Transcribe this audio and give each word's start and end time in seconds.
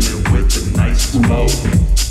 dealing 0.00 0.32
with 0.32 0.50
the 0.50 0.76
nice 0.78 1.10
flow. 1.10 2.01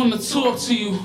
Just 0.00 0.08
wanna 0.08 0.22
talk 0.48 0.58
to 0.58 0.74
you. 0.74 0.98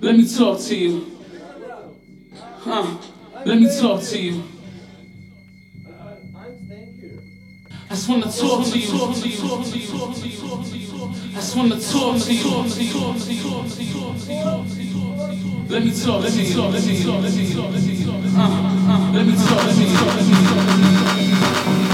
Let 0.00 0.16
me 0.16 0.26
talk 0.26 0.58
to 0.58 0.74
you. 0.74 1.06
Huh? 2.60 2.96
Let 3.44 3.58
me 3.60 3.68
talk 3.78 4.00
to 4.02 4.18
you. 4.18 4.42
I 7.90 7.94
just 7.94 8.08
wanna 8.08 8.32
talk 8.32 8.64
to 8.64 8.78
you. 8.78 8.88
I 11.28 11.34
just 11.34 11.56
wanna 11.56 11.78
talk 11.78 12.22
to 12.22 12.32
you. 12.32 12.48
Let 15.68 15.84
me 15.84 15.92
talk. 15.92 16.22
Let 16.22 16.34
me 16.34 16.54
talk. 16.54 16.72
Let 16.72 16.86
me 16.86 17.04
talk. 17.04 17.20
Let 17.22 17.34
me 17.34 17.52
talk. 17.52 17.70
Let 17.70 17.84
me 17.84 17.92
talk. 17.92 18.12
Let 19.12 19.26
me 19.26 19.34
talk. 19.36 19.64
Let 19.66 19.76
me 19.76 19.84
talk. 19.92 20.16
Let 20.16 20.26
me 20.26 20.34
talk. 20.46 21.91